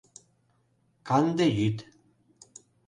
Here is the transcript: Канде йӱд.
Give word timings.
Канде 1.07 1.47
йӱд. 1.57 1.77